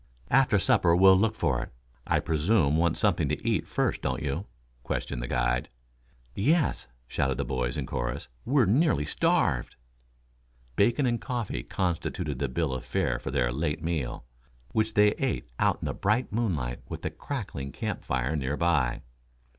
"After 0.31 0.57
supper 0.57 0.95
we'll 0.95 1.15
look 1.15 1.35
for 1.35 1.61
it. 1.61 1.69
I 2.07 2.19
presume 2.19 2.75
want 2.75 2.97
something 2.97 3.29
to 3.29 3.47
eat 3.47 3.67
first, 3.67 4.01
don't 4.01 4.23
you?" 4.23 4.47
questioned 4.81 5.21
the 5.21 5.27
guide. 5.27 5.69
"Yes," 6.33 6.87
shouted 7.07 7.37
the 7.37 7.45
lads 7.45 7.77
in 7.77 7.85
chorus. 7.85 8.27
"We're 8.43 8.65
nearly 8.65 9.05
starved." 9.05 9.75
Bacon 10.75 11.05
and 11.05 11.21
coffee 11.21 11.61
constituted 11.61 12.39
the 12.39 12.49
bill 12.49 12.73
of 12.73 12.83
fare 12.83 13.19
for 13.19 13.29
their 13.29 13.51
late 13.51 13.83
meal, 13.83 14.25
which 14.69 14.95
they 14.95 15.11
ate 15.19 15.47
out 15.59 15.77
in 15.83 15.85
the 15.85 15.93
bright 15.93 16.33
moonlight 16.33 16.79
with 16.89 17.03
the 17.03 17.11
crackling 17.11 17.71
camp 17.71 18.03
fire 18.03 18.35
near 18.35 18.57
by. 18.57 19.03